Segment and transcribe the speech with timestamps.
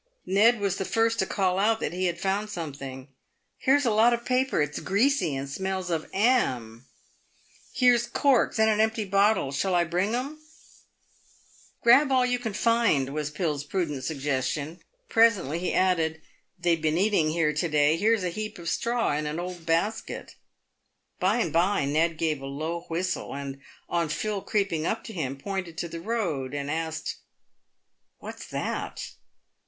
[0.25, 3.09] Ned was the first to call out that he had found something."
[3.67, 4.59] Here's a lot of paper!
[4.59, 6.87] It's greasy, and smells of 'am., And
[7.71, 9.51] here's corks, and an empty bottle!
[9.51, 10.39] Shall I bring 'em
[11.83, 14.79] ?""Grab all you can find," was Phil's prudent sugges tion.
[15.07, 16.19] Presently he added,"
[16.59, 17.95] They've been eating here to day.
[17.95, 20.33] Here's a heap of straw, and an old basket."
[21.19, 25.77] By and by Ned gave alow whistle, and, on Phil creeping up to him, pointed
[25.77, 27.17] to the road, and asked'"
[28.19, 29.11] What's that?"